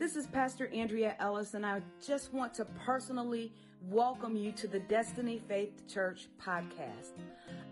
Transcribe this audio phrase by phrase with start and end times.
[0.00, 4.80] This is Pastor Andrea Ellis, and I just want to personally welcome you to the
[4.80, 7.20] Destiny Faith Church podcast.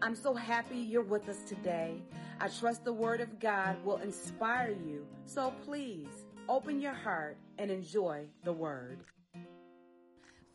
[0.03, 2.03] I'm so happy you're with us today.
[2.38, 7.71] I trust the Word of God will inspire you, so please open your heart and
[7.71, 8.99] enjoy the Word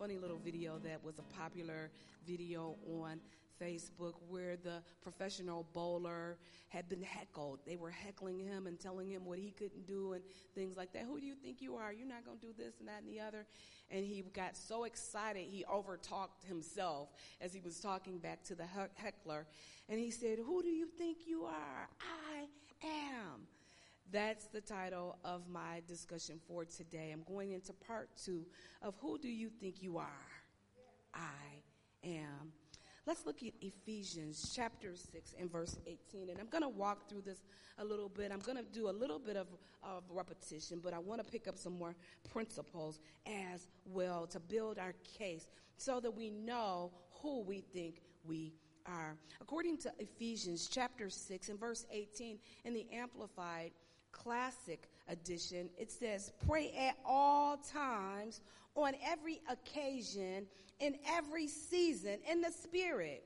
[0.03, 1.89] funny little video that was a popular
[2.27, 3.21] video on
[3.61, 6.37] Facebook where the professional bowler
[6.69, 7.59] had been heckled.
[7.65, 10.23] They were heckling him and telling him what he couldn't do and
[10.55, 11.03] things like that.
[11.03, 11.93] Who do you think you are?
[11.93, 13.45] You're not going to do this and that and the other.
[13.91, 17.09] And he got so excited, he overtalked himself
[17.41, 19.45] as he was talking back to the heckler.
[19.89, 21.89] And he said, Who do you think you are?
[22.01, 22.47] I
[22.85, 23.47] am.
[24.11, 27.11] That's the title of my discussion for today.
[27.11, 28.45] I'm going into part two
[28.81, 30.07] of Who Do You Think You Are?
[31.13, 31.63] I
[32.03, 32.51] am.
[33.05, 36.29] Let's look at Ephesians chapter 6 and verse 18.
[36.29, 37.43] And I'm going to walk through this
[37.77, 38.31] a little bit.
[38.31, 39.47] I'm going to do a little bit of,
[39.83, 41.95] of repetition, but I want to pick up some more
[42.31, 46.91] principles as well to build our case so that we know
[47.21, 48.53] who we think we
[48.85, 49.17] are.
[49.41, 53.71] According to Ephesians chapter 6 and verse 18 in the Amplified
[54.13, 58.39] Classic Edition, it says, Pray at all times,
[58.75, 60.47] on every occasion,
[60.79, 63.25] in every season, in the Spirit,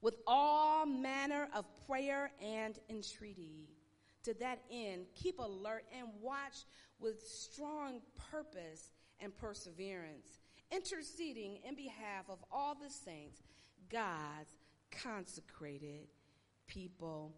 [0.00, 3.68] with all manner of prayer and entreaty.
[4.24, 6.64] To that end, keep alert and watch
[6.98, 8.00] with strong
[8.30, 10.40] purpose and perseverance,
[10.72, 13.42] interceding in behalf of all the saints,
[13.90, 14.56] God's
[14.90, 16.08] consecrated
[16.66, 17.32] people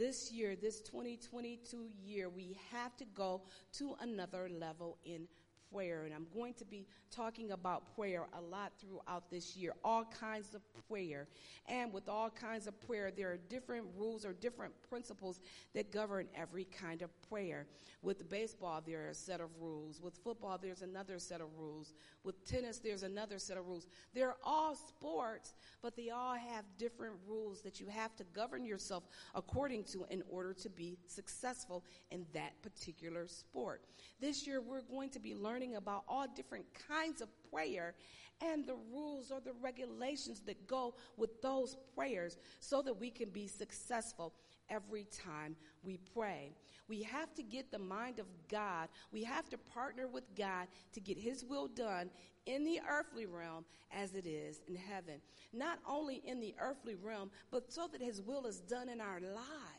[0.00, 3.42] this year, this 2022 year, we have to go
[3.74, 5.28] to another level in
[5.72, 6.04] prayer.
[6.04, 10.54] And I'm going to be talking about prayer a lot throughout this year, all kinds
[10.54, 11.26] of prayer.
[11.68, 15.40] And with all kinds of prayer, there are different rules or different principles
[15.74, 17.66] that govern every kind of prayer.
[18.02, 20.00] With baseball, there are a set of rules.
[20.00, 21.92] With football, there's another set of rules.
[22.24, 23.86] With tennis, there's another set of rules.
[24.14, 29.04] They're all sports, but they all have different rules that you have to govern yourself
[29.34, 33.84] according to in order to be successful in that particular sport.
[34.20, 37.94] This year, we're going to be learning learning about all different kinds of prayer
[38.40, 43.28] and the rules or the regulations that go with those prayers so that we can
[43.28, 44.32] be successful
[44.70, 46.54] every time we pray.
[46.88, 48.88] We have to get the mind of God.
[49.12, 52.08] We have to partner with God to get His will done
[52.46, 55.20] in the earthly realm as it is in heaven.
[55.52, 59.20] Not only in the earthly realm, but so that His will is done in our
[59.20, 59.69] lives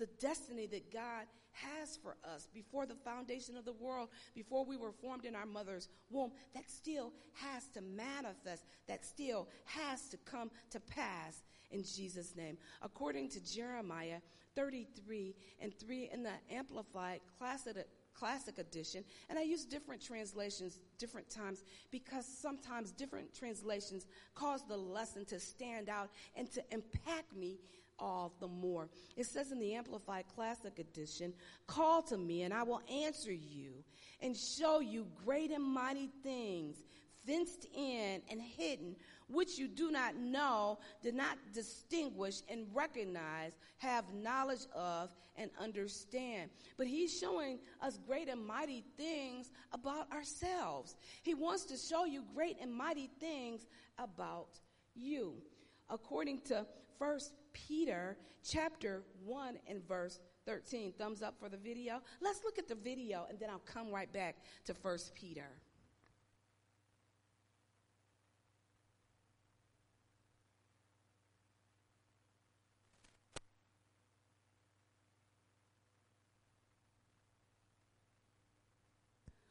[0.00, 4.76] the destiny that God has for us before the foundation of the world, before we
[4.76, 10.16] were formed in our mother's womb, that still has to manifest, that still has to
[10.18, 12.56] come to pass in Jesus' name.
[12.82, 14.20] According to Jeremiah
[14.56, 21.30] 33 and 3 in the Amplified Classic classic edition and i use different translations different
[21.30, 27.56] times because sometimes different translations cause the lesson to stand out and to impact me
[28.00, 28.88] all the more.
[29.16, 31.32] It says in the Amplified Classic Edition,
[31.66, 33.84] call to me and I will answer you
[34.20, 36.76] and show you great and mighty things
[37.26, 38.96] fenced in and hidden,
[39.28, 46.50] which you do not know, do not distinguish and recognize, have knowledge of, and understand.
[46.76, 50.96] But he's showing us great and mighty things about ourselves.
[51.22, 53.66] He wants to show you great and mighty things
[53.98, 54.58] about
[54.94, 55.34] you
[55.88, 56.66] according to
[57.00, 57.18] 1
[57.54, 60.92] Peter chapter 1 and verse 13.
[60.98, 62.02] Thumbs up for the video.
[62.20, 65.48] Let's look at the video and then I'll come right back to 1 Peter.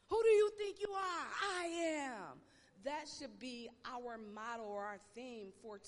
[0.08, 1.26] Who do you think you are?
[1.58, 2.38] I am
[2.84, 5.78] that should be our motto or our theme for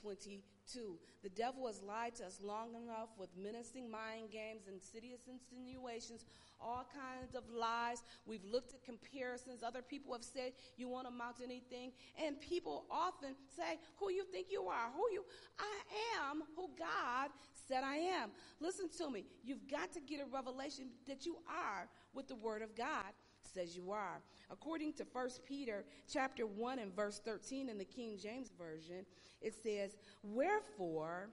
[0.00, 0.98] 2022.
[1.22, 6.24] The devil has lied to us long enough with menacing mind games, insidious insinuations,
[6.60, 8.02] all kinds of lies.
[8.26, 9.62] We've looked at comparisons.
[9.62, 11.92] Other people have said you won't amount to anything.
[12.24, 15.24] And people often say, who you think you are, who you,
[15.58, 17.30] I am who God
[17.66, 18.30] said I am.
[18.60, 19.24] Listen to me.
[19.44, 23.12] You've got to get a revelation that you are with the word of God
[23.52, 24.20] says you are.
[24.50, 29.04] According to 1 Peter chapter 1 and verse 13 in the King James Version,
[29.40, 31.30] it says, Wherefore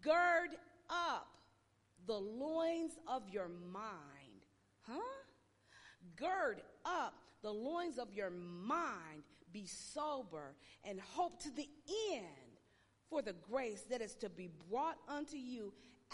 [0.00, 0.50] gird
[0.88, 1.28] up
[2.06, 4.46] the loins of your mind.
[4.82, 5.00] Huh?
[6.16, 9.22] Gird up the loins of your mind,
[9.52, 10.54] be sober,
[10.84, 11.68] and hope to the
[12.12, 12.26] end
[13.08, 15.72] for the grace that is to be brought unto you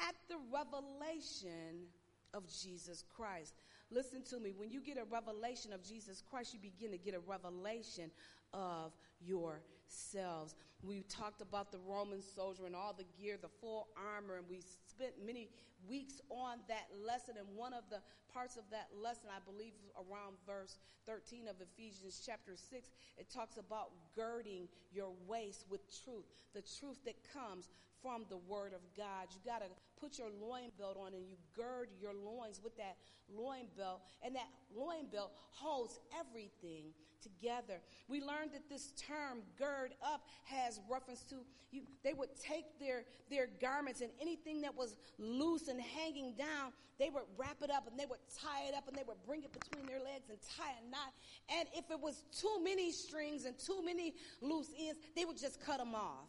[0.09, 1.87] at the revelation
[2.35, 3.55] of Jesus Christ.
[3.91, 4.53] Listen to me.
[4.57, 8.11] When you get a revelation of Jesus Christ, you begin to get a revelation
[8.53, 10.55] of yourselves.
[10.83, 14.61] We talked about the Roman soldier and all the gear, the full armor, and we
[14.87, 15.49] spent many
[15.89, 17.35] weeks on that lesson.
[17.39, 18.01] And one of the
[18.33, 23.57] parts of that lesson, I believe around verse 13 of Ephesians chapter 6, it talks
[23.57, 27.69] about girding your waist with truth, the truth that comes
[28.03, 29.29] from the word of God.
[29.31, 29.71] You got to
[30.01, 32.97] put your loin belt on and you gird your loins with that
[33.29, 34.03] loin belt.
[34.23, 36.93] And that loin belt holds everything
[37.23, 37.81] together.
[38.09, 41.37] We learned that this term gird up has reference to
[41.71, 46.73] you they would take their their garments and anything that was loose and hanging down,
[46.99, 49.43] they would wrap it up and they would tie it up and they would bring
[49.43, 51.13] it between their legs and tie a knot.
[51.59, 55.65] And if it was too many strings and too many loose ends, they would just
[55.65, 56.29] cut them off.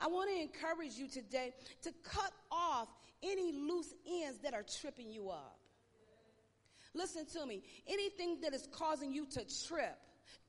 [0.00, 1.52] I want to encourage you today
[1.82, 2.88] to cut off
[3.22, 5.58] any loose ends that are tripping you up.
[6.94, 7.62] Listen to me.
[7.86, 9.98] Anything that is causing you to trip,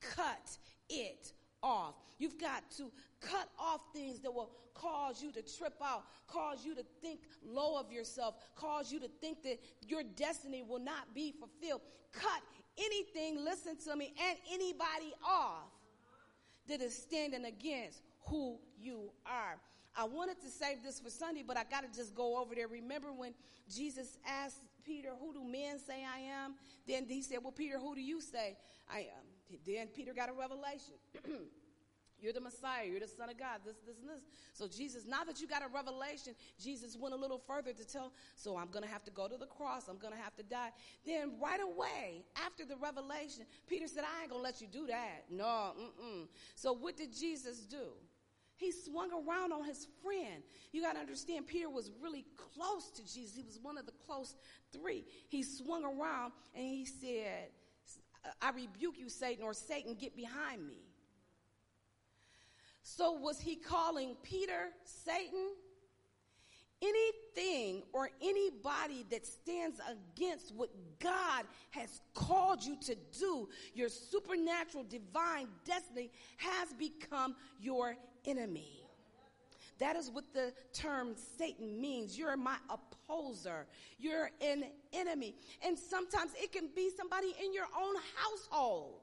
[0.02, 0.58] cut
[0.90, 1.32] it
[1.64, 1.96] off.
[2.20, 6.76] You've got to cut off things that will cause you to trip out, cause you
[6.76, 11.32] to think low of yourself, cause you to think that your destiny will not be
[11.32, 11.82] fulfilled.
[12.12, 12.42] Cut
[12.78, 15.72] anything, listen to me, and anybody off
[16.68, 19.58] that is standing against who you are.
[19.96, 22.68] I wanted to save this for Sunday, but I got to just go over there.
[22.68, 23.34] Remember when
[23.74, 26.56] Jesus asked Peter, Who do men say I am?
[26.88, 28.58] Then he said, Well, Peter, who do you say
[28.92, 29.33] I am?
[29.66, 30.96] Then Peter got a revelation.
[32.24, 32.86] You're the Messiah.
[32.90, 33.60] You're the Son of God.
[33.66, 34.24] This, this, and this.
[34.54, 38.14] So Jesus, now that you got a revelation, Jesus went a little further to tell,
[38.36, 39.90] so I'm going to have to go to the cross.
[39.90, 40.70] I'm going to have to die.
[41.06, 44.88] Then right away, after the revelation, Peter said, I ain't going to let you do
[44.88, 45.26] that.
[45.30, 46.28] No, mm-mm.
[46.56, 47.92] So what did Jesus do?
[48.56, 50.44] He swung around on his friend.
[50.72, 53.36] You got to understand, Peter was really close to Jesus.
[53.36, 54.36] He was one of the close
[54.72, 55.04] three.
[55.28, 57.50] He swung around and he said,
[58.42, 60.80] I rebuke you, Satan, or Satan, get behind me.
[62.84, 65.56] So was he calling Peter Satan?
[66.82, 74.84] Anything or anybody that stands against what God has called you to do, your supernatural
[74.84, 77.96] divine destiny has become your
[78.26, 78.84] enemy.
[79.80, 82.18] That is what the term Satan means.
[82.18, 82.58] You're my
[83.08, 83.66] opposer.
[84.00, 85.36] You're an enemy.
[85.66, 89.02] And sometimes it can be somebody in your own household.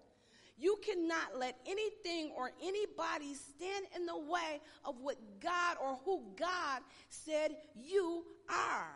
[0.58, 6.23] You cannot let anything or anybody stand in the way of what God or who
[6.38, 8.93] God said you are.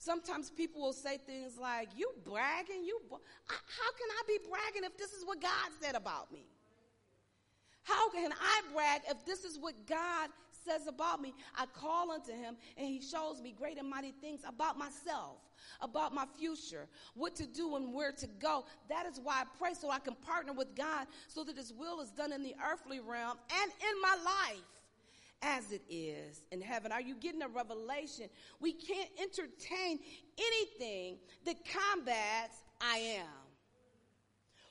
[0.00, 2.84] Sometimes people will say things like, You bragging?
[2.84, 6.44] You how can I be bragging if this is what God said about me?
[7.82, 10.30] How can I brag if this is what God
[10.64, 11.34] says about me?
[11.56, 15.38] I call unto him and he shows me great and mighty things about myself
[15.80, 18.64] about my future, what to do and where to go.
[18.88, 22.00] That is why I pray so I can partner with God so that His will
[22.00, 24.64] is done in the earthly realm and in my life
[25.42, 26.92] as it is in heaven.
[26.92, 28.28] Are you getting a revelation?
[28.60, 29.98] We can't entertain
[30.38, 33.26] anything that combats I am.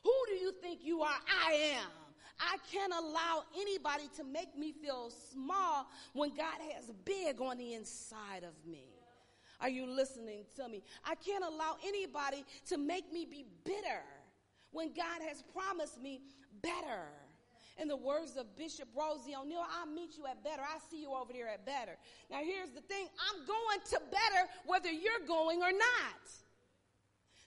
[0.03, 1.19] Who do you think you are?
[1.47, 1.98] I am.
[2.39, 7.73] I can't allow anybody to make me feel small when God has big on the
[7.73, 8.85] inside of me.
[9.61, 10.81] Are you listening to me?
[11.03, 14.03] I can't allow anybody to make me be bitter
[14.71, 16.21] when God has promised me
[16.61, 17.07] better.
[17.77, 20.61] In the words of Bishop Rosie O'Neal, I'll meet you at better.
[20.61, 21.97] I see you over there at better.
[22.29, 26.23] Now, here's the thing I'm going to better whether you're going or not.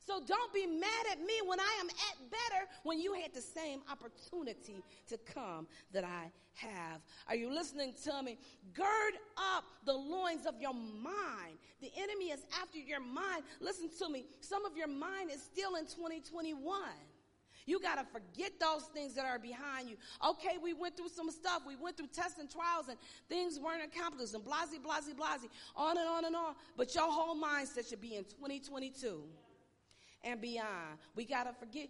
[0.06, 3.40] So don't be mad at me when I am at better when you had the
[3.40, 7.00] same opportunity to come that I have.
[7.28, 8.38] Are you listening to me?
[8.74, 11.58] Gird up the loins of your mind.
[11.80, 13.44] The enemy is after your mind.
[13.60, 14.26] Listen to me.
[14.40, 16.82] Some of your mind is still in 2021.
[17.64, 19.96] You got to forget those things that are behind you.
[20.30, 21.62] Okay, we went through some stuff.
[21.64, 25.96] We went through tests and trials and things weren't accomplished and blasey, blasey, blasey, on
[25.96, 26.54] and on and on.
[26.76, 29.22] But your whole mindset should be in 2022
[30.24, 30.98] and beyond.
[31.14, 31.88] We got to forget.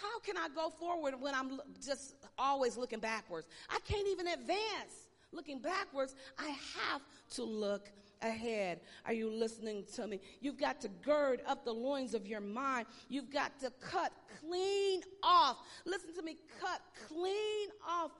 [0.00, 3.46] How can I go forward when I'm just always looking backwards?
[3.70, 6.14] I can't even advance looking backwards.
[6.38, 7.02] I have
[7.34, 7.90] to look
[8.22, 8.80] ahead.
[9.04, 10.20] Are you listening to me?
[10.40, 12.86] You've got to gird up the loins of your mind.
[13.08, 15.58] You've got to cut clean off.
[15.84, 18.10] Listen to me, cut clean off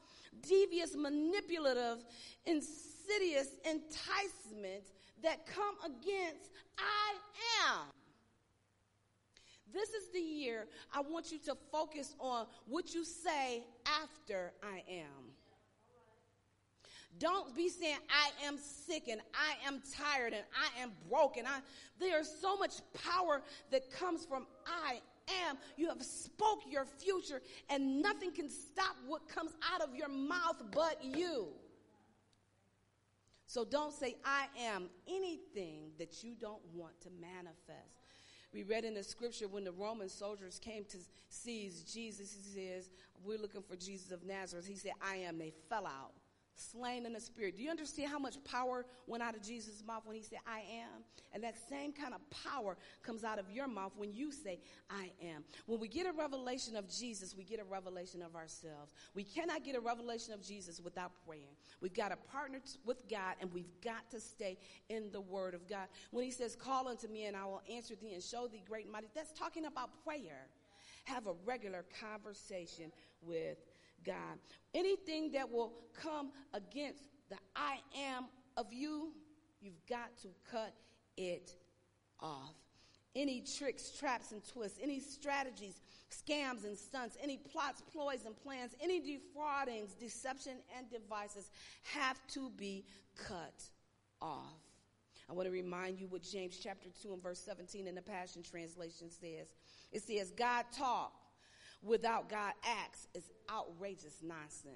[0.43, 2.05] devious, manipulative,
[2.45, 4.85] insidious enticement
[5.23, 7.15] that come against I
[7.65, 7.96] am.
[9.73, 13.65] This is the year I want you to focus on what you say
[14.03, 15.33] after I am.
[17.19, 21.47] Don't be saying, I am sick and I am tired and I am broken.
[21.47, 21.61] I,
[21.99, 25.01] there's so much power that comes from I
[25.49, 25.57] am.
[25.77, 30.63] You have spoke your future and nothing can stop what comes out of your mouth
[30.73, 31.49] but you.
[33.47, 38.06] So don't say, I am anything that you don't want to manifest.
[38.53, 40.99] We read in the scripture when the Roman soldiers came to
[41.29, 42.91] seize Jesus, he says,
[43.25, 44.67] We're looking for Jesus of Nazareth.
[44.67, 45.38] He said, I am.
[45.38, 46.12] They fell out
[46.57, 47.57] slain in the spirit.
[47.57, 50.59] Do you understand how much power went out of Jesus' mouth when he said, I
[50.59, 51.03] am?
[51.33, 54.59] And that same kind of power comes out of your mouth when you say,
[54.89, 55.45] I am.
[55.67, 58.93] When we get a revelation of Jesus, we get a revelation of ourselves.
[59.15, 61.57] We cannot get a revelation of Jesus without praying.
[61.81, 64.59] We've got to partner with God and we've got to stay
[64.89, 65.89] in the word of God.
[66.11, 68.85] When he says, Call unto me and I will answer thee and show thee great
[68.85, 70.49] and mighty, that's talking about prayer.
[71.05, 72.91] Have a regular conversation
[73.23, 73.59] with
[74.07, 74.39] God.
[74.75, 79.13] Anything that will come against the I am of you,
[79.61, 80.73] you've got to cut
[81.17, 81.53] it
[82.21, 82.55] off.
[83.15, 88.75] Any tricks, traps, and twists, any strategies, scams and stunts, any plots, ploys, and plans,
[88.81, 91.51] any defraudings, deception, and devices
[91.95, 92.85] have to be
[93.17, 93.65] cut
[94.21, 94.61] off.
[95.29, 98.43] I want to remind you what James chapter 2 and verse 17 in the Passion
[98.43, 99.49] Translation says.
[99.91, 101.13] It says, God talk
[101.83, 104.75] without God acts is outrageous nonsense.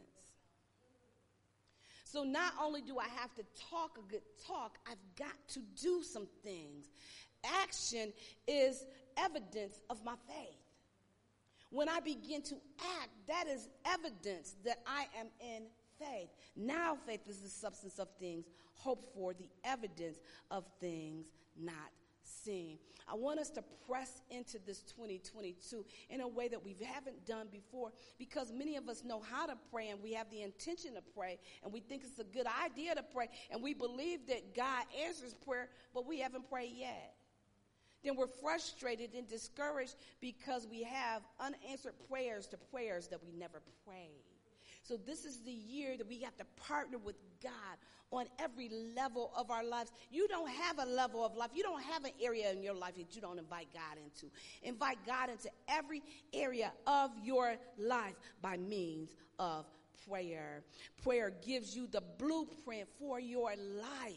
[2.05, 6.03] So not only do I have to talk a good talk, I've got to do
[6.03, 6.89] some things.
[7.63, 8.13] Action
[8.49, 8.85] is
[9.17, 10.59] evidence of my faith.
[11.71, 12.57] When I begin to
[13.01, 15.63] act, that is evidence that I am in
[16.01, 16.31] faith.
[16.57, 20.19] Now faith is the substance of things hoped for, the evidence
[20.51, 21.27] of things
[21.57, 21.91] not
[22.31, 22.79] seen.
[23.11, 27.49] I want us to press into this 2022 in a way that we haven't done
[27.51, 31.03] before because many of us know how to pray and we have the intention to
[31.17, 34.85] pray and we think it's a good idea to pray and we believe that God
[35.05, 37.15] answers prayer, but we haven't prayed yet.
[38.03, 43.61] Then we're frustrated and discouraged because we have unanswered prayers to prayers that we never
[43.85, 44.30] prayed.
[44.83, 47.53] So this is the year that we have to partner with God
[48.13, 49.93] on every level of our lives.
[50.11, 51.51] You don't have a level of life.
[51.55, 54.33] You don't have an area in your life that you don't invite God into.
[54.63, 59.65] Invite God into every area of your life by means of
[60.09, 60.63] prayer.
[61.03, 64.15] Prayer gives you the blueprint for your life.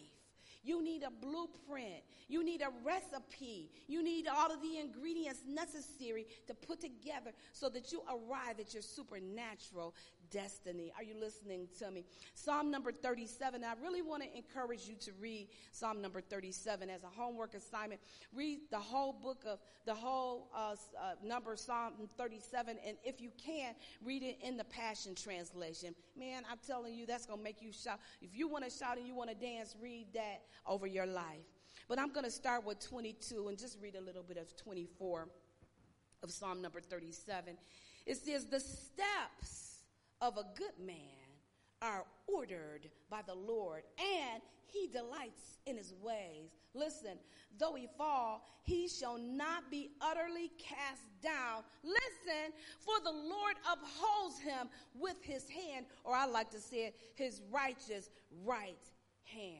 [0.63, 2.03] You need a blueprint.
[2.29, 3.69] You need a recipe.
[3.87, 8.73] You need all of the ingredients necessary to put together so that you arrive at
[8.73, 9.93] your supernatural
[10.31, 10.91] destiny.
[10.97, 12.05] Are you listening to me?
[12.33, 13.63] Psalm number 37.
[13.63, 18.01] I really want to encourage you to read Psalm number 37 as a homework assignment.
[18.33, 23.31] Read the whole book of the whole uh, uh, number Psalm 37, and if you
[23.43, 25.95] can, read it in the Passion Translation.
[26.17, 27.99] Man, I'm telling you, that's going to make you shout.
[28.21, 31.45] If you want to shout and you want to dance, read that over your life.
[31.87, 35.27] But I'm going to start with 22 and just read a little bit of 24
[36.23, 37.57] of Psalm number 37.
[38.05, 39.72] It says, The steps
[40.23, 40.97] of a good man
[41.81, 46.55] are ordered by the Lord, and he delights in his ways.
[46.73, 47.17] Listen,
[47.59, 51.63] though he fall, he shall not be utterly cast down.
[51.83, 56.95] Listen, for the Lord upholds him with his hand, or I like to say it,
[57.15, 58.09] his righteous
[58.45, 58.89] right
[59.25, 59.59] hand.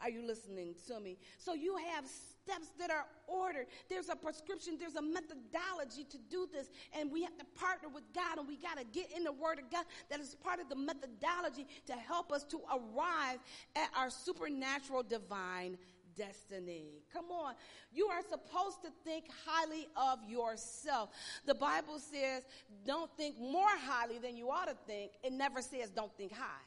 [0.00, 1.18] Are you listening to me?
[1.38, 2.04] So you have
[2.44, 3.66] steps that are ordered.
[3.88, 6.68] There's a prescription, there's a methodology to do this.
[6.98, 9.58] And we have to partner with God and we got to get in the Word
[9.58, 9.84] of God.
[10.10, 13.38] That is part of the methodology to help us to arrive
[13.76, 15.78] at our supernatural divine
[16.16, 17.02] destiny.
[17.12, 17.54] Come on.
[17.92, 21.10] You are supposed to think highly of yourself.
[21.46, 22.42] The Bible says,
[22.86, 25.12] don't think more highly than you ought to think.
[25.22, 26.60] It never says, don't think high.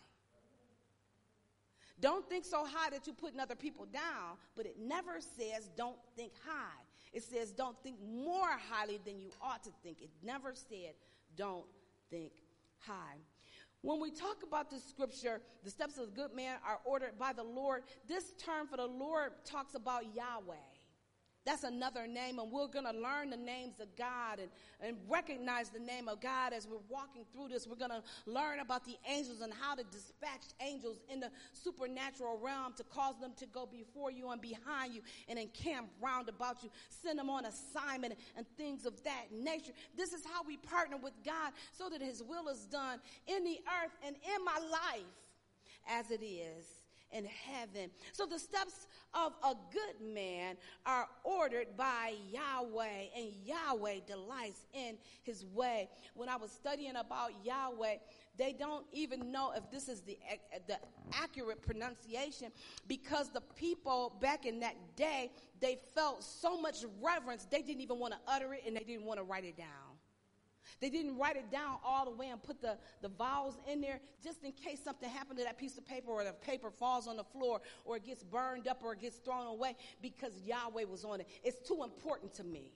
[2.01, 5.97] Don't think so high that you're putting other people down, but it never says don't
[6.15, 6.83] think high.
[7.13, 10.01] It says don't think more highly than you ought to think.
[10.01, 10.93] It never said
[11.37, 11.65] don't
[12.09, 12.33] think
[12.79, 13.17] high.
[13.81, 17.33] When we talk about the scripture, the steps of a good man are ordered by
[17.33, 17.83] the Lord.
[18.07, 20.55] This term for the Lord talks about Yahweh.
[21.45, 24.49] That's another name, and we're going to learn the names of God and,
[24.81, 27.67] and recognize the name of God as we're walking through this.
[27.67, 32.39] We're going to learn about the angels and how to dispatch angels in the supernatural
[32.41, 36.63] realm to cause them to go before you and behind you and encamp round about
[36.63, 39.73] you, send them on assignment and things of that nature.
[39.95, 43.59] This is how we partner with God so that His will is done in the
[43.83, 45.03] earth and in my life
[45.87, 47.89] as it is in heaven.
[48.13, 54.97] So the steps of a good man are ordered by Yahweh, and Yahweh delights in
[55.24, 55.89] his way.
[56.13, 57.95] When I was studying about Yahweh,
[58.38, 60.17] they don't even know if this is the,
[60.67, 60.77] the
[61.13, 62.51] accurate pronunciation
[62.88, 65.31] because the people back in that day,
[65.62, 69.05] they felt so much reverence, they didn't even want to utter it and they didn't
[69.05, 69.84] want to write it down.
[70.82, 74.00] They didn't write it down all the way and put the, the vowels in there
[74.24, 77.17] just in case something happened to that piece of paper or the paper falls on
[77.17, 81.05] the floor or it gets burned up or it gets thrown away because Yahweh was
[81.05, 81.27] on it.
[81.44, 82.72] It's too important to me.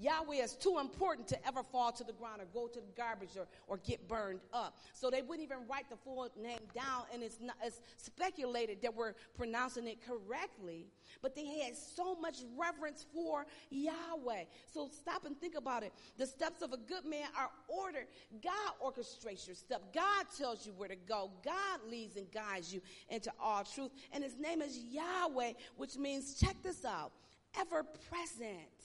[0.00, 3.36] Yahweh is too important to ever fall to the ground or go to the garbage
[3.36, 4.78] or, or get burned up.
[4.92, 8.94] So they wouldn't even write the full name down, and it's, not, it's speculated that
[8.94, 10.86] we're pronouncing it correctly.
[11.20, 14.44] But they had so much reverence for Yahweh.
[14.72, 15.92] So stop and think about it.
[16.16, 18.06] The steps of a good man are ordered.
[18.42, 19.92] God orchestrates your step.
[19.92, 21.30] God tells you where to go.
[21.44, 23.90] God leads and guides you into all truth.
[24.12, 27.10] And his name is Yahweh, which means, check this out,
[27.58, 28.77] ever present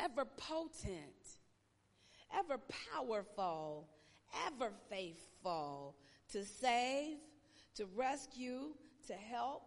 [0.00, 1.38] ever potent,
[2.36, 2.58] ever
[2.92, 3.88] powerful,
[4.46, 5.94] ever faithful
[6.32, 7.18] to save,
[7.74, 8.74] to rescue,
[9.06, 9.62] to help,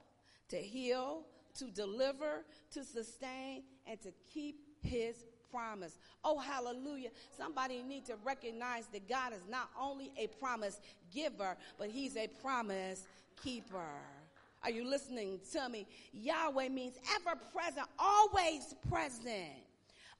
[0.50, 1.24] to heal,
[1.56, 5.98] to deliver, to sustain, and to keep his promise.
[6.24, 7.10] Oh, hallelujah.
[7.38, 10.80] Somebody need to recognize that God is not only a promise
[11.14, 13.08] giver, but he's a promise
[13.42, 13.90] keeper.
[14.64, 15.88] Are you listening to me?
[16.12, 19.64] Yahweh means ever present, always present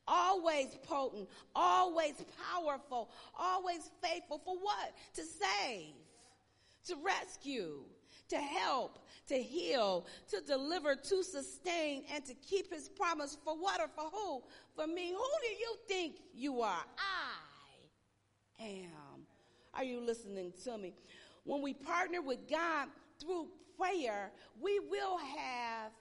[0.10, 2.16] always potent, always
[2.52, 4.94] powerful, always faithful for what?
[5.14, 5.94] To save,
[6.86, 7.84] to rescue,
[8.30, 13.80] to help, to heal, to deliver, to sustain, and to keep his promise for what
[13.80, 14.42] or for who?
[14.76, 15.12] For me.
[15.12, 16.84] Who do you think you are?
[18.60, 19.26] I am.
[19.74, 20.94] Are you listening to me?
[21.44, 22.88] When we partner with God
[23.20, 23.48] through
[23.78, 25.92] prayer, we will have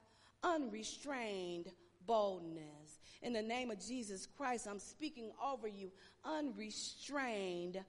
[0.43, 1.69] unrestrained
[2.07, 2.78] boldness
[3.23, 5.91] in the name of Jesus Christ, I'm speaking over you
[6.25, 7.83] unrestrained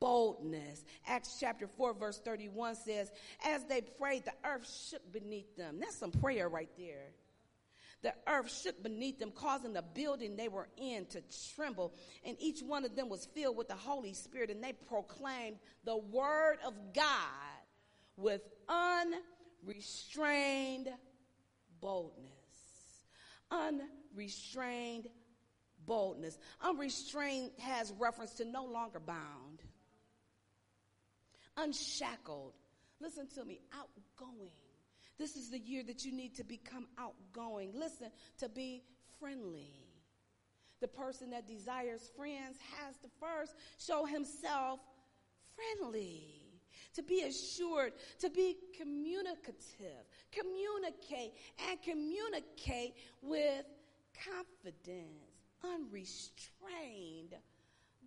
[0.00, 0.84] boldness.
[1.06, 3.10] Acts chapter 4, verse 31 says,
[3.46, 5.80] As they prayed, the earth shook beneath them.
[5.80, 7.12] That's some prayer right there.
[8.02, 11.22] The earth shook beneath them, causing the building they were in to
[11.56, 11.94] tremble.
[12.24, 15.96] And each one of them was filled with the Holy Spirit, and they proclaimed the
[15.96, 17.04] word of God
[18.16, 20.88] with unrestrained
[21.80, 22.28] boldness.
[23.50, 23.97] Unrestrained
[25.86, 26.38] boldness.
[26.62, 29.62] Unrestrained has reference to no longer bound,
[31.56, 32.52] unshackled.
[33.00, 34.50] Listen to me, outgoing.
[35.18, 37.72] This is the year that you need to become outgoing.
[37.74, 38.82] Listen, to be
[39.18, 39.72] friendly.
[40.80, 44.78] The person that desires friends has to first show himself
[45.56, 46.48] friendly
[46.94, 51.32] to be assured, to be communicative, communicate
[51.68, 53.64] and communicate with
[54.24, 57.34] confidence, unrestrained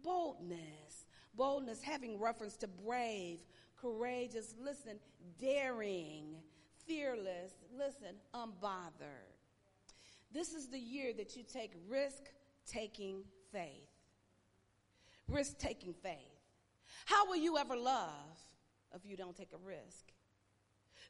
[0.04, 1.06] boldness.
[1.36, 3.39] Boldness having reference to brave,
[3.80, 5.00] courageous, listen,
[5.39, 6.36] daring,
[6.86, 9.38] fearless, listen, unbothered.
[10.34, 12.24] This is the year that you take risk
[12.67, 13.89] taking faith.
[15.28, 16.17] Risk taking faith.
[17.06, 18.39] How will you ever love
[18.93, 20.11] if you don't take a risk?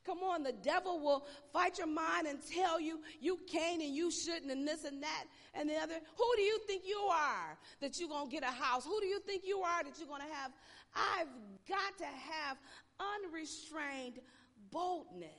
[0.06, 4.10] Come on, the devil will fight your mind and tell you you can't and you
[4.10, 5.94] shouldn't and this and that and the other.
[6.18, 8.84] Who do you think you are that you're going to get a house?
[8.84, 10.52] Who do you think you are that you're going to have?
[10.96, 11.28] I've
[11.68, 12.58] got to have
[13.00, 14.20] unrestrained
[14.72, 15.30] boldness.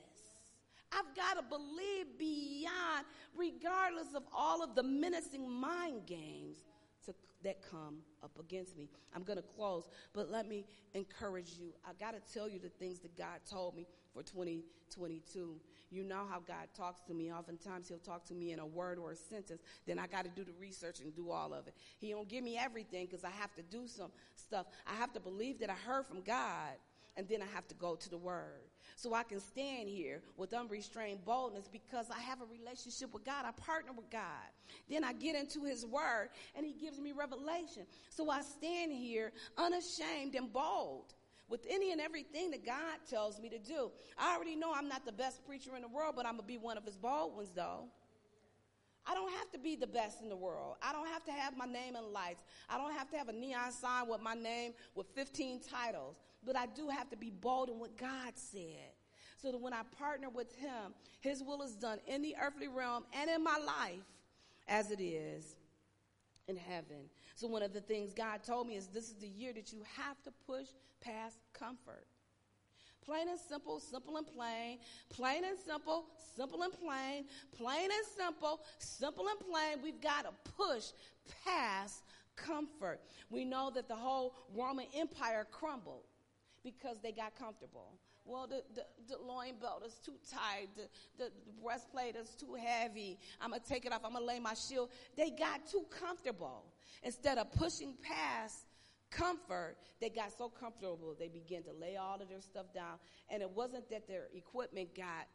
[0.91, 6.57] I've got to believe beyond, regardless of all of the menacing mind games
[7.05, 8.89] to, that come up against me.
[9.15, 11.73] I'm going to close, but let me encourage you.
[11.83, 15.59] I got to tell you the things that God told me for 2022.
[15.89, 17.31] You know how God talks to me.
[17.31, 19.61] Oftentimes He'll talk to me in a word or a sentence.
[19.85, 21.75] Then I got to do the research and do all of it.
[21.99, 24.67] He don't give me everything because I have to do some stuff.
[24.87, 26.73] I have to believe that I heard from God,
[27.15, 28.69] and then I have to go to the Word.
[28.95, 33.45] So I can stand here with unrestrained boldness because I have a relationship with God.
[33.45, 34.21] I partner with God.
[34.89, 37.85] Then I get into His Word, and He gives me revelation.
[38.09, 41.13] So I stand here unashamed and bold
[41.49, 43.91] with any and everything that God tells me to do.
[44.17, 46.47] I already know I'm not the best preacher in the world, but I'm going to
[46.47, 47.85] be one of his bold ones, though.
[49.05, 50.77] I don't have to be the best in the world.
[50.81, 52.43] I don't have to have my name in lights.
[52.69, 56.15] I don't have to have a neon sign with my name with 15 titles.
[56.45, 58.93] But I do have to be bold in what God said.
[59.41, 63.03] So that when I partner with Him, His will is done in the earthly realm
[63.13, 64.05] and in my life
[64.69, 65.57] as it is
[66.47, 67.09] in heaven.
[67.35, 69.81] So one of the things God told me is this is the year that you
[69.97, 70.67] have to push
[71.01, 72.05] past comfort.
[73.05, 74.79] Plain and simple, simple and plain.
[75.09, 77.25] Plain and simple, simple and plain.
[77.57, 79.83] Plain and simple, simple and plain.
[79.83, 80.91] We've got to push
[81.43, 82.03] past
[82.35, 83.01] comfort.
[83.29, 86.05] We know that the whole Roman Empire crumbled
[86.63, 87.99] because they got comfortable.
[88.25, 90.69] Well, the, the, the loin belt is too tight.
[90.75, 90.83] The,
[91.17, 93.19] the, the breastplate is too heavy.
[93.41, 94.01] I'm going to take it off.
[94.05, 94.89] I'm going to lay my shield.
[95.17, 96.63] They got too comfortable.
[97.03, 98.65] Instead of pushing past
[99.11, 102.97] comfort, they got so comfortable they began to lay all of their stuff down.
[103.29, 105.27] And it wasn't that their equipment got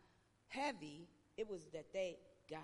[0.48, 2.16] heavy, it was that they
[2.50, 2.60] got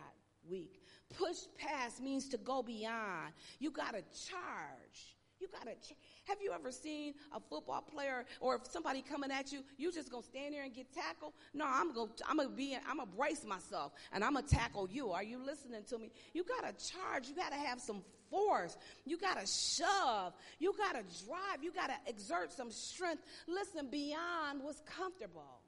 [0.48, 0.82] weak.
[1.16, 3.32] Push past means to go beyond.
[3.58, 5.16] You got to charge.
[5.40, 5.75] You got to.
[5.75, 9.92] Ch- Have you ever seen a football player or if somebody coming at you, you
[9.92, 11.33] just gonna stand there and get tackled?
[11.53, 12.11] No, I'm gonna.
[12.29, 12.77] I'm gonna be.
[12.88, 15.11] I'm gonna brace myself and I'm gonna tackle you.
[15.11, 16.11] Are you listening to me?
[16.33, 17.29] You got to charge.
[17.29, 18.77] You got to have some force.
[19.05, 20.33] You got to shove.
[20.59, 21.62] You got to drive.
[21.62, 23.23] You got to exert some strength.
[23.47, 25.61] Listen, beyond what's comfortable.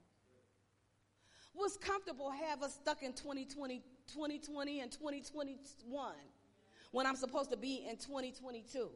[1.55, 6.13] What's comfortable have us stuck in 2020, 2020 and 2021
[6.93, 8.91] when I'm supposed to be in 2022.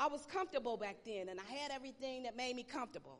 [0.00, 3.18] I was comfortable back then and I had everything that made me comfortable.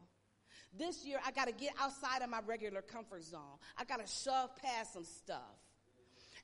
[0.79, 3.59] This year, I got to get outside of my regular comfort zone.
[3.77, 5.59] I got to shove past some stuff.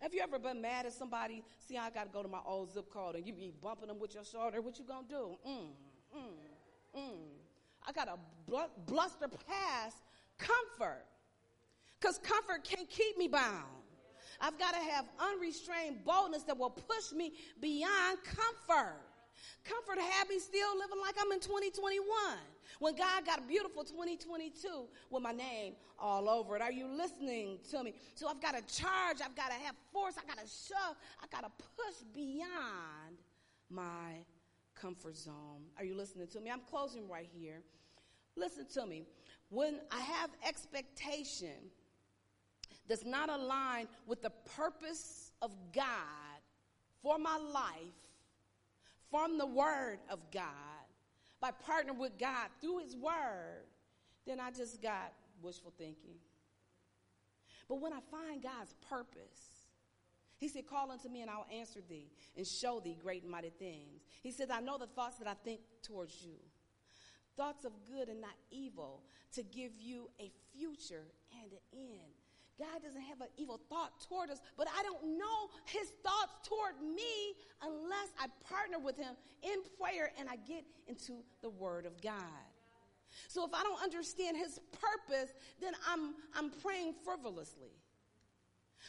[0.00, 1.42] Have you ever been mad at somebody?
[1.66, 3.98] See, I got to go to my old zip code and you be bumping them
[3.98, 4.60] with your shoulder.
[4.60, 5.38] What you gonna do?
[5.48, 5.68] Mm,
[6.14, 7.16] mm, mm.
[7.88, 9.96] I got to bl- bluster past
[10.36, 11.06] comfort
[11.98, 13.64] because comfort can't keep me bound.
[14.38, 19.00] I've got to have unrestrained boldness that will push me beyond comfort.
[19.64, 22.04] Comfort me still living like I'm in 2021.
[22.78, 26.62] When God got a beautiful 2022 with my name all over it.
[26.62, 27.94] Are you listening to me?
[28.14, 31.26] So I've got to charge, I've got to have force, I got to shove, I
[31.30, 33.16] got to push beyond
[33.70, 34.24] my
[34.74, 35.64] comfort zone.
[35.78, 36.50] Are you listening to me?
[36.50, 37.62] I'm closing right here.
[38.36, 39.04] Listen to me.
[39.48, 41.70] When I have expectation
[42.88, 45.84] does not align with the purpose of God
[47.02, 48.05] for my life,
[49.10, 50.42] from the Word of God,
[51.40, 53.64] by partnering with God through His Word,
[54.26, 56.16] then I just got wishful thinking.
[57.68, 59.66] But when I find God's purpose,
[60.38, 63.50] He said, Call unto me and I'll answer thee and show thee great and mighty
[63.50, 64.02] things.
[64.22, 66.36] He said, I know the thoughts that I think towards you
[67.36, 69.02] thoughts of good and not evil
[69.34, 71.04] to give you a future
[71.42, 72.25] and an end.
[72.58, 76.74] God doesn't have an evil thought toward us, but I don't know his thoughts toward
[76.82, 82.00] me unless I partner with him in prayer and I get into the word of
[82.00, 82.22] God.
[83.28, 87.72] So if I don't understand his purpose, then I'm, I'm praying frivolously.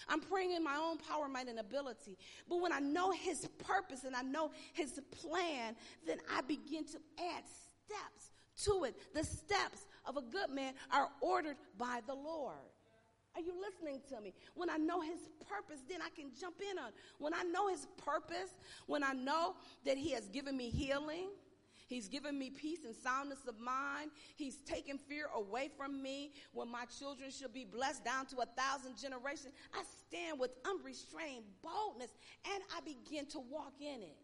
[0.07, 2.17] I'm praying in my own power, might, and ability.
[2.47, 5.75] But when I know his purpose and I know his plan,
[6.05, 7.43] then I begin to add
[7.85, 8.31] steps
[8.65, 8.95] to it.
[9.13, 12.55] The steps of a good man are ordered by the Lord.
[13.37, 14.33] Are you listening to me?
[14.55, 16.89] When I know his purpose, then I can jump in on.
[17.19, 18.55] When I know his purpose,
[18.87, 19.53] when I know
[19.85, 21.27] that he has given me healing,
[21.85, 26.31] he's given me peace and soundness of mind, he's taken fear away from me.
[26.51, 31.43] When my children shall be blessed down to a thousand generations, I stand with unrestrained
[31.61, 32.09] boldness
[32.51, 34.17] and I begin to walk in it.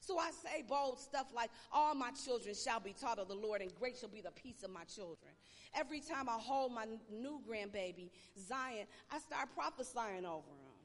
[0.00, 3.60] So I say bold stuff like, All my children shall be taught of the Lord,
[3.60, 5.32] and great shall be the peace of my children.
[5.74, 10.78] Every time I hold my new grandbaby, Zion, I start prophesying over him.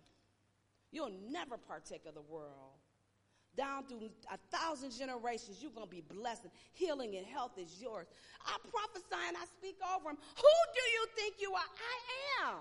[0.91, 2.77] You'll never partake of the world.
[3.57, 6.47] Down through a thousand generations, you're going to be blessed.
[6.73, 8.07] Healing and health is yours.
[8.45, 10.17] I prophesy and I speak over him.
[10.17, 11.69] Who do you think you are?
[12.43, 12.59] I am.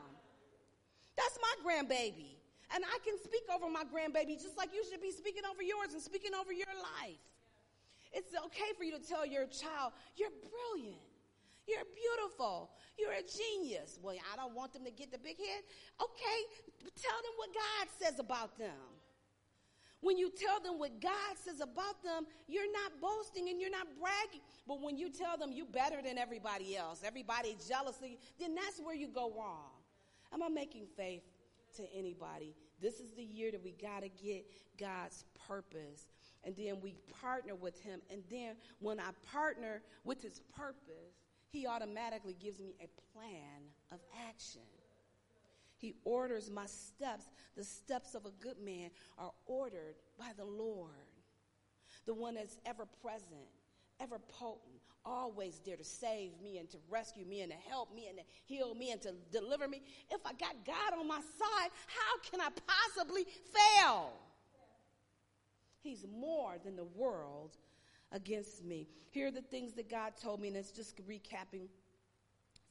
[1.17, 2.39] That's my grandbaby.
[2.75, 5.93] And I can speak over my grandbaby just like you should be speaking over yours
[5.93, 7.21] and speaking over your life.
[8.13, 11.14] It's okay for you to tell your child, you're brilliant.
[11.67, 12.71] You're beautiful.
[12.99, 13.99] You're a genius.
[14.03, 15.65] Well, I don't want them to get the big head.
[16.01, 16.39] Okay,
[17.01, 18.95] tell them what God says about them.
[20.05, 23.87] When you tell them what God says about them, you're not boasting and you're not
[23.99, 24.43] bragging.
[24.69, 28.55] But when you tell them you're better than everybody else, everybody jealous of you, then
[28.55, 29.71] that's where you go wrong.
[30.35, 31.23] Am I making faith
[31.79, 32.55] to anybody?
[32.83, 34.45] This is the year that we got to get
[34.79, 36.07] God's purpose.
[36.45, 38.03] And then we partner with Him.
[38.11, 41.24] And then when I partner with His purpose,
[41.55, 43.63] he automatically gives me a plan
[43.93, 44.61] of action.
[45.77, 47.27] He orders my steps.
[47.57, 50.91] The steps of a good man are ordered by the Lord,
[52.07, 53.47] the one that's ever present,
[54.01, 58.09] ever potent, always there to save me and to rescue me and to help me
[58.09, 59.81] and to heal me and to deliver me.
[60.11, 64.11] If I got God on my side, how can I possibly fail?
[65.83, 67.57] He's more than the world
[68.13, 68.89] against me.
[69.11, 71.69] Here are the things that God told me, and it's just recapping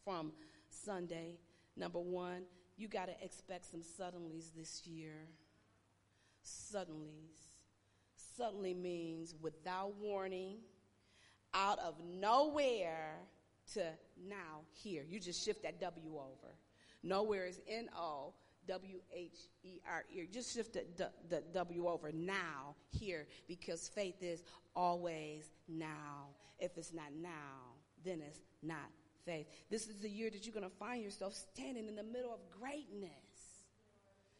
[0.04, 0.32] from
[0.69, 1.38] Sunday.
[1.76, 2.43] Number one,
[2.78, 5.28] you got to expect some suddenlies this year.
[6.43, 7.39] Suddenlies.
[8.36, 10.58] Suddenly means without warning,
[11.54, 13.19] out of nowhere
[13.74, 13.84] to
[14.28, 15.04] now here.
[15.08, 16.56] You just shift that W over.
[17.04, 18.34] Nowhere is N O
[18.67, 20.28] W H E R E.
[20.32, 24.43] Just shift the, the W over now here because faith is
[24.76, 26.28] always now.
[26.60, 28.89] If it's not now, then it's not
[29.26, 29.47] faith.
[29.69, 32.39] This is the year that you're going to find yourself standing in the middle of
[32.60, 33.12] greatness.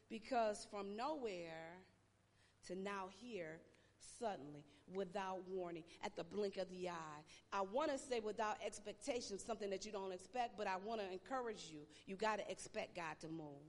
[0.10, 1.80] Because from nowhere
[2.68, 3.60] to now here,
[4.20, 7.22] suddenly, without warning, at the blink of the eye.
[7.52, 11.12] I want to say without expectation, something that you don't expect, but I want to
[11.12, 11.80] encourage you.
[12.06, 13.64] You got to expect God to move.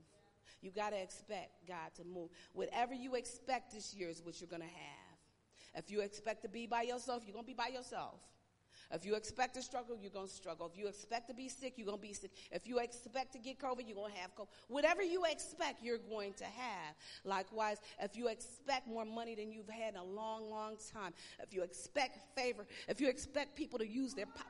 [0.61, 2.29] You got to expect God to move.
[2.53, 5.15] Whatever you expect this year is what you're going to have.
[5.75, 8.19] If you expect to be by yourself, you're going to be by yourself.
[8.91, 10.69] If you expect to struggle, you're going to struggle.
[10.71, 12.31] If you expect to be sick, you're going to be sick.
[12.51, 14.47] If you expect to get COVID, you're going to have COVID.
[14.67, 16.95] Whatever you expect, you're going to have.
[17.23, 21.53] Likewise, if you expect more money than you've had in a long, long time, if
[21.53, 24.45] you expect favor, if you expect people to use their power,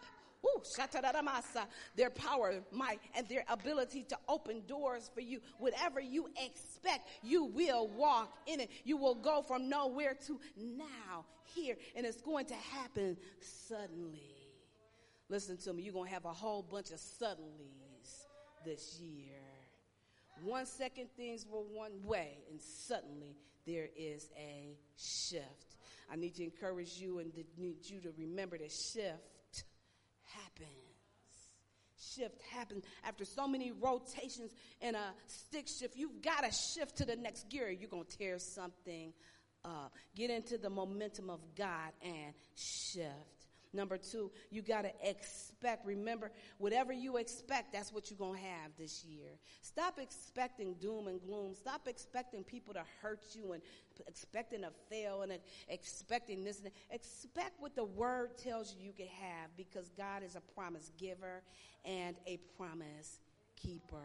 [1.95, 5.39] Their power, might, and their ability to open doors for you.
[5.59, 8.69] Whatever you expect, you will walk in it.
[8.83, 14.35] You will go from nowhere to now, here, and it's going to happen suddenly.
[15.29, 18.25] Listen to me, you're going to have a whole bunch of suddenlies
[18.63, 19.41] this year.
[20.43, 25.77] One second things were one way, and suddenly there is a shift.
[26.11, 29.34] I need to encourage you and need you to remember to shift.
[31.97, 35.95] Shift happens after so many rotations in a stick shift.
[35.95, 37.69] You've got to shift to the next gear.
[37.69, 39.13] You're going to tear something
[39.63, 39.93] up.
[40.15, 43.44] Get into the momentum of God and shift.
[43.75, 45.85] Number two, you got to expect.
[45.85, 49.37] Remember, whatever you expect, that's what you're going to have this year.
[49.61, 51.53] Stop expecting doom and gloom.
[51.53, 53.61] Stop expecting people to hurt you and
[54.07, 55.33] expecting to fail and
[55.67, 56.59] expecting this.
[56.59, 60.91] And expect what the word tells you you can have because God is a promise
[60.97, 61.41] giver
[61.83, 63.19] and a promise
[63.55, 63.97] keeper.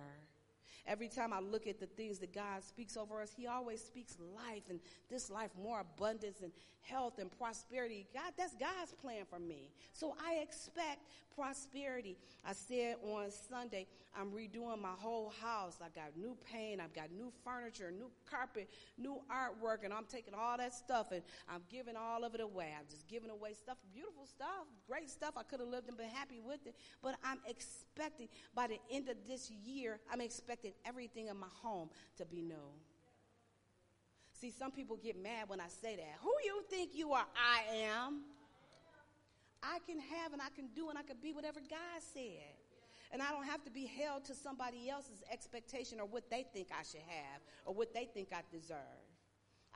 [0.90, 4.16] Every time I look at the things that God speaks over us, He always speaks
[4.34, 6.50] life and this life more abundance and
[6.80, 8.08] health and prosperity.
[8.12, 9.70] God, that's God's plan for me.
[9.92, 10.98] So I expect
[11.40, 12.18] prosperity.
[12.44, 13.86] I said on Sunday,
[14.18, 15.78] I'm redoing my whole house.
[15.82, 20.34] I got new paint, I've got new furniture, new carpet, new artwork, and I'm taking
[20.34, 22.74] all that stuff and I'm giving all of it away.
[22.78, 25.34] I'm just giving away stuff, beautiful stuff, great stuff.
[25.36, 29.08] I could have lived and been happy with it, but I'm expecting by the end
[29.08, 32.68] of this year, I'm expecting everything in my home to be new.
[34.40, 36.16] See, some people get mad when I say that.
[36.22, 37.26] Who you think you are?
[37.36, 38.22] I am.
[39.62, 42.56] I can have and I can do and I can be whatever God said.
[43.12, 46.68] And I don't have to be held to somebody else's expectation or what they think
[46.70, 48.76] I should have or what they think I deserve.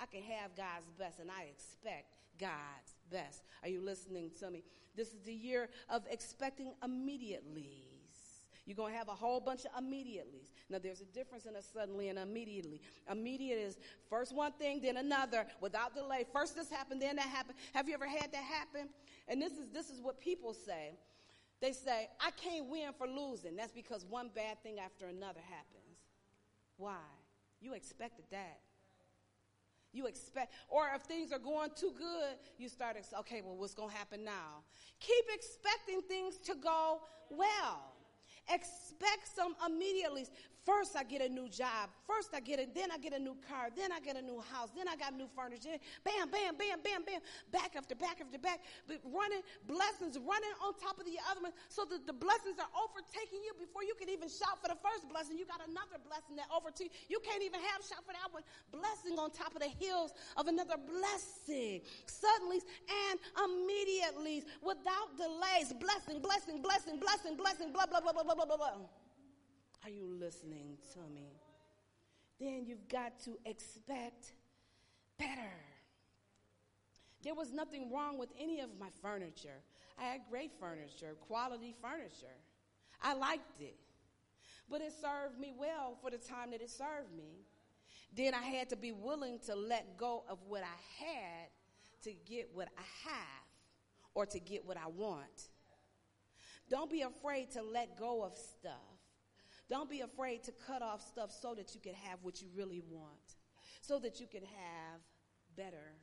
[0.01, 3.42] I can have God's best and I expect God's best.
[3.62, 4.62] Are you listening to me?
[4.97, 7.93] This is the year of expecting immediately.
[8.66, 10.53] You're going to have a whole bunch of immediatelys.
[10.70, 12.81] Now, there's a difference in a suddenly and immediately.
[13.11, 16.24] Immediate is first one thing, then another, without delay.
[16.33, 17.59] First this happened, then that happened.
[17.74, 18.88] Have you ever had that happen?
[19.29, 20.96] And this is this is what people say.
[21.61, 23.57] They say, I can't win for losing.
[23.57, 25.98] That's because one bad thing after another happens.
[26.77, 26.96] Why?
[27.61, 28.61] You expected that.
[29.92, 33.90] You expect, or if things are going too good, you start, okay, well, what's going
[33.90, 34.64] to happen now?
[34.98, 37.00] Keep expecting things to go
[37.31, 37.93] well.
[38.48, 40.26] Expect some immediately.
[40.64, 41.92] First, I get a new job.
[42.09, 42.72] First, I get it.
[42.74, 43.68] Then I get a new car.
[43.77, 44.72] Then I get a new house.
[44.72, 45.77] Then I got new furniture.
[46.00, 47.20] Bam, bam, bam, bam, bam.
[47.53, 48.64] Back after back after back.
[48.88, 52.72] But running blessings, running on top of the other one, so that the blessings are
[52.81, 55.37] overtaking you before you can even shout for the first blessing.
[55.37, 57.12] You got another blessing that overtakes you.
[57.12, 58.42] You can't even have shout for that one.
[58.72, 61.85] Blessing on top of the hills of another blessing.
[62.09, 65.77] Suddenly and immediately, without delays.
[65.77, 67.68] Blessing, blessing, blessing, blessing, blessing.
[67.68, 69.04] Blah blah blah blah blah blah blah.
[69.85, 71.29] Are you listening to me?
[72.40, 74.33] Then you've got to expect
[75.18, 75.53] better.
[77.23, 79.61] There was nothing wrong with any of my furniture.
[79.99, 82.38] I had great furniture, quality furniture.
[83.03, 83.77] I liked it.
[84.70, 87.44] But it served me well for the time that it served me.
[88.16, 91.49] Then I had to be willing to let go of what I had
[92.05, 93.44] to get what I have
[94.14, 95.49] or to get what I want.
[96.70, 98.93] Don't be afraid to let go of stuff.
[99.68, 102.83] Don't be afraid to cut off stuff so that you can have what you really
[102.90, 103.37] want,
[103.81, 105.00] so that you can have
[105.57, 105.94] better.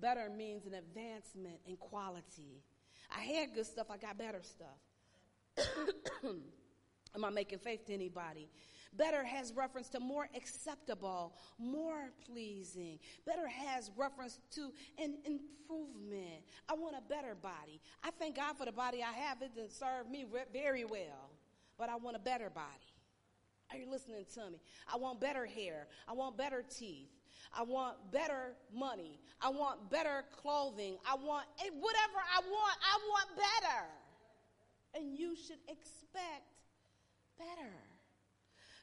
[0.00, 2.62] Better means an advancement in quality.
[3.10, 5.66] I had good stuff, I got better stuff.
[7.16, 8.50] Am I making faith to anybody?
[8.92, 12.98] Better has reference to more acceptable, more pleasing.
[13.24, 16.44] Better has reference to an improvement.
[16.68, 17.80] I want a better body.
[18.04, 19.40] I thank God for the body I have.
[19.42, 21.30] It didn't serve me very well,
[21.78, 22.66] but I want a better body.
[23.72, 24.60] Are you listening to me?
[24.92, 25.88] I want better hair.
[26.06, 27.08] I want better teeth.
[27.52, 29.18] I want better money.
[29.40, 30.96] I want better clothing.
[31.08, 32.78] I want eh, whatever I want.
[32.82, 33.84] I want better.
[34.94, 36.55] And you should expect
[37.38, 37.72] better.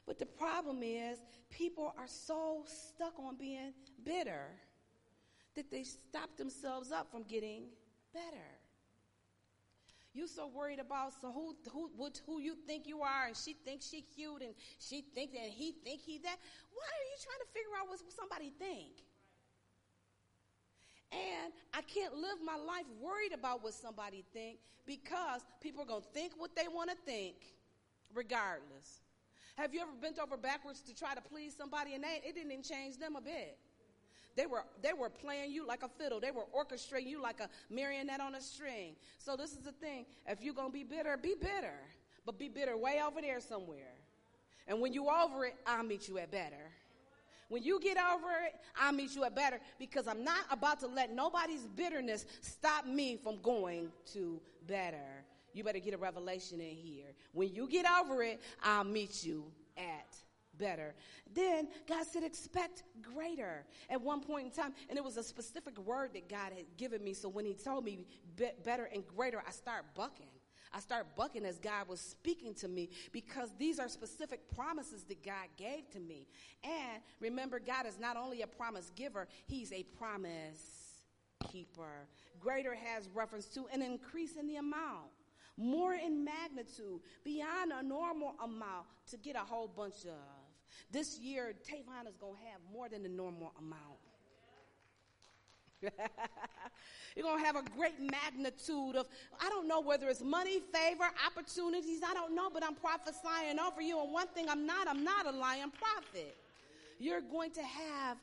[0.06, 1.18] But the problem is,
[1.50, 3.72] people are so stuck on being
[4.04, 4.48] bitter
[5.54, 7.64] that they stop themselves up from getting
[8.12, 8.50] better.
[10.12, 11.90] You're so worried about so who who
[12.24, 15.72] who you think you are, and she thinks she cute, and she thinks that he
[15.84, 16.36] think he that.
[16.72, 19.02] Why are you trying to figure out what somebody think?
[21.10, 26.04] And I can't live my life worried about what somebody think because people are gonna
[26.12, 27.36] think what they want to think,
[28.14, 29.02] regardless.
[29.56, 32.50] Have you ever bent over backwards to try to please somebody and they, it didn't
[32.50, 33.58] even change them a bit?
[34.36, 36.18] They were, they were playing you like a fiddle.
[36.18, 38.96] They were orchestrating you like a marionette on a string.
[39.18, 40.06] So this is the thing.
[40.26, 41.78] If you're going to be bitter, be bitter.
[42.26, 43.94] But be bitter way over there somewhere.
[44.66, 46.72] And when you over it, I'll meet you at better.
[47.48, 50.88] When you get over it, I'll meet you at better because I'm not about to
[50.88, 55.23] let nobody's bitterness stop me from going to better
[55.54, 57.14] you better get a revelation in here.
[57.32, 59.44] When you get over it, I'll meet you
[59.76, 60.16] at
[60.58, 60.94] better.
[61.32, 64.74] Then God said, expect greater at one point in time.
[64.88, 67.14] And it was a specific word that God had given me.
[67.14, 70.26] So when He told me be- better and greater, I start bucking.
[70.72, 75.24] I start bucking as God was speaking to me because these are specific promises that
[75.24, 76.26] God gave to me.
[76.64, 81.04] And remember, God is not only a promise giver, He's a promise
[81.48, 82.08] keeper.
[82.40, 85.10] Greater has reference to an increase in the amount
[85.56, 90.18] more in magnitude, beyond a normal amount to get a whole bunch of.
[90.90, 94.00] This year, Tavon is going to have more than the normal amount.
[97.14, 99.06] You're going to have a great magnitude of,
[99.40, 103.80] I don't know whether it's money, favor, opportunities, I don't know, but I'm prophesying over
[103.80, 104.00] you.
[104.02, 106.36] And one thing I'm not, I'm not a lying prophet.
[106.98, 108.18] You're going to have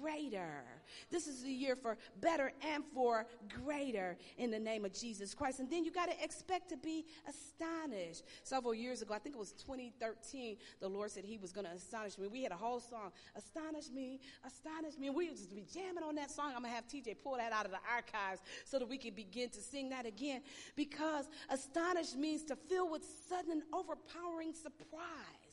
[0.00, 0.64] greater.
[1.10, 3.26] This is the year for better and for
[3.64, 5.60] greater in the name of Jesus Christ.
[5.60, 8.24] And then you got to expect to be astonished.
[8.42, 11.72] Several years ago, I think it was 2013, the Lord said He was going to
[11.72, 12.26] astonish me.
[12.26, 15.08] We had a whole song, Astonish Me, Astonish Me.
[15.08, 16.52] And we just be jamming on that song.
[16.54, 19.14] I'm going to have TJ pull that out of the archives so that we can
[19.14, 20.42] begin to sing that again
[20.76, 25.43] because astonish means to fill with sudden, overpowering surprise.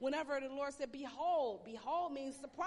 [0.00, 2.66] Whenever the Lord said, Behold, behold means surprise.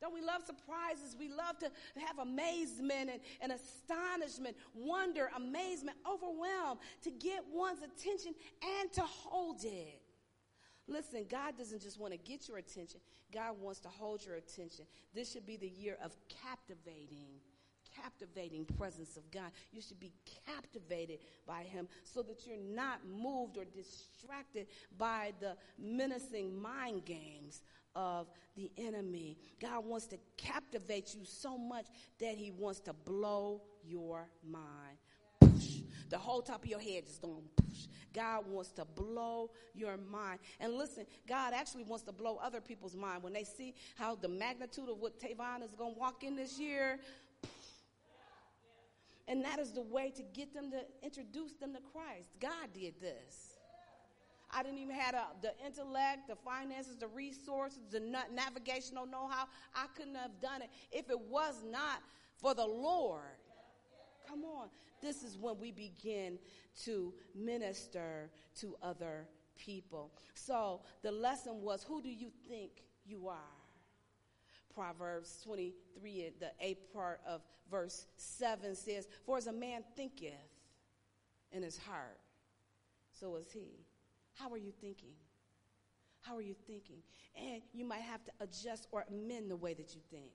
[0.00, 1.16] Don't we love surprises?
[1.18, 1.70] We love to
[2.06, 8.34] have amazement and, and astonishment, wonder, amazement, overwhelm, to get one's attention
[8.80, 10.02] and to hold it.
[10.86, 13.00] Listen, God doesn't just want to get your attention,
[13.32, 14.84] God wants to hold your attention.
[15.14, 17.40] This should be the year of captivating
[18.02, 19.50] captivating presence of God.
[19.72, 20.12] You should be
[20.46, 27.62] captivated by Him so that you're not moved or distracted by the menacing mind games
[27.94, 29.38] of the enemy.
[29.60, 31.86] God wants to captivate you so much
[32.20, 34.98] that He wants to blow your mind.
[35.40, 35.80] Push.
[36.10, 37.86] The whole top of your head is going push.
[38.14, 40.40] God wants to blow your mind.
[40.60, 44.28] And listen, God actually wants to blow other people's mind when they see how the
[44.28, 46.98] magnitude of what Tavon is going to walk in this year.
[49.28, 52.28] And that is the way to get them to introduce them to Christ.
[52.40, 53.56] God did this.
[54.50, 59.46] I didn't even have the intellect, the finances, the resources, the navigational know how.
[59.74, 62.00] I couldn't have done it if it was not
[62.36, 63.22] for the Lord.
[64.28, 64.68] Come on.
[65.02, 66.38] This is when we begin
[66.84, 69.26] to minister to other
[69.58, 70.12] people.
[70.34, 72.70] So the lesson was who do you think
[73.04, 73.55] you are?
[74.76, 80.34] Proverbs 23, the eighth part of verse 7 says, For as a man thinketh
[81.50, 82.18] in his heart,
[83.18, 83.86] so is he.
[84.34, 85.14] How are you thinking?
[86.20, 86.98] How are you thinking?
[87.34, 90.32] And you might have to adjust or amend the way that you think.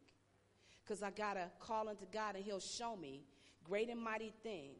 [0.83, 3.21] Because I got to call unto God and He'll show me
[3.63, 4.79] great and mighty things,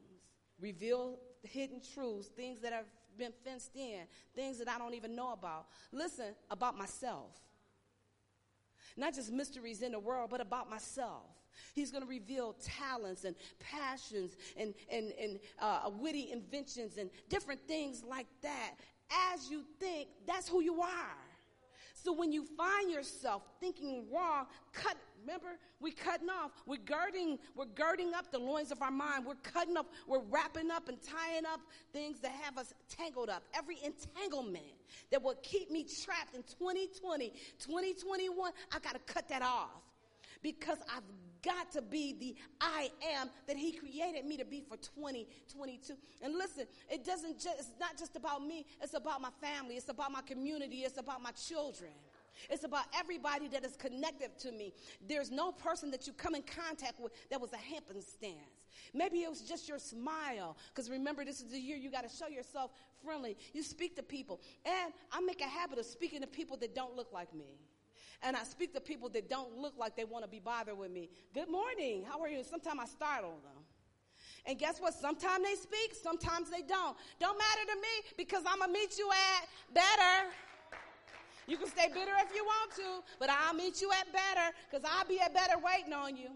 [0.60, 2.86] reveal hidden truths, things that have
[3.18, 4.00] been fenced in,
[4.36, 5.68] things that I don't even know about.
[5.92, 7.30] Listen, about myself.
[8.98, 11.24] Not just mysteries in the world, but about myself.
[11.74, 17.62] He's going to reveal talents and passions and, and, and uh, witty inventions and different
[17.68, 18.72] things like that.
[19.34, 21.18] As you think, that's who you are.
[21.94, 26.52] So when you find yourself thinking wrong, cut Remember, we're cutting off.
[26.66, 29.26] We're girding, we're girding up the loins of our mind.
[29.26, 31.62] We're cutting up, we're wrapping up and tying up
[31.94, 33.44] things that have us tangled up.
[33.54, 34.64] Every entanglement
[35.12, 39.70] that will keep me trapped in 2020, 2021, I gotta cut that off.
[40.42, 41.04] Because I've
[41.44, 45.94] got to be the I am that He created me to be for 2022.
[46.22, 49.90] And listen, it doesn't just, it's not just about me, it's about my family, it's
[49.90, 51.92] about my community, it's about my children.
[52.50, 54.74] It's about everybody that is connected to me.
[55.08, 58.66] There's no person that you come in contact with that was a happenstance.
[58.94, 60.58] Maybe it was just your smile.
[60.74, 62.72] Because remember, this is the year you got to show yourself
[63.04, 63.38] friendly.
[63.54, 64.42] You speak to people.
[64.66, 67.60] And I make a habit of speaking to people that don't look like me.
[68.24, 70.92] And I speak to people that don't look like they want to be bothered with
[70.92, 71.10] me.
[71.34, 72.04] Good morning.
[72.08, 72.44] How are you?
[72.44, 73.64] Sometimes I startle them.
[74.46, 74.94] And guess what?
[74.94, 76.98] Sometimes they speak, sometimes they don't.
[77.20, 80.30] Don't matter to me because I'm going to meet you at better.
[81.52, 84.90] You can stay bitter if you want to, but I'll meet you at better because
[84.90, 86.30] I'll be at better waiting on you.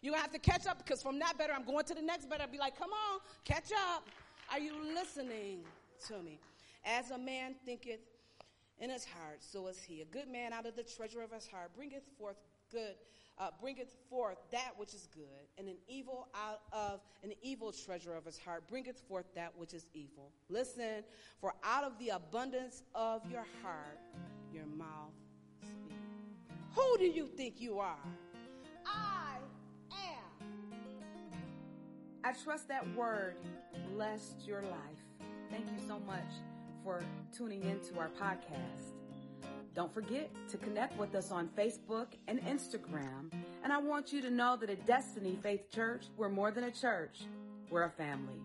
[0.00, 2.00] You're going to have to catch up because from that better, I'm going to the
[2.00, 2.44] next better.
[2.44, 4.08] I'll be like, come on, catch up.
[4.50, 5.58] Are you listening
[6.08, 6.38] to me?
[6.86, 8.00] As a man thinketh
[8.78, 10.00] in his heart, so is he.
[10.00, 12.36] A good man out of the treasure of his heart bringeth forth
[12.72, 12.94] good,
[13.38, 18.14] uh, bringeth forth that which is good, and an evil out of an evil treasure
[18.14, 20.30] of his heart bringeth forth that which is evil.
[20.48, 21.04] Listen,
[21.42, 23.98] for out of the abundance of your heart
[24.52, 25.12] your mouth
[25.62, 25.98] speak.
[26.74, 27.98] Who do you think you are?
[28.86, 29.36] I
[29.92, 30.48] am.
[32.24, 33.36] I trust that word
[33.94, 35.28] blessed your life.
[35.50, 36.32] Thank you so much
[36.84, 37.02] for
[37.36, 38.92] tuning into our podcast.
[39.74, 43.30] Don't forget to connect with us on Facebook and Instagram.
[43.62, 46.70] And I want you to know that at Destiny Faith Church, we're more than a
[46.70, 47.20] church,
[47.70, 48.40] we're a family.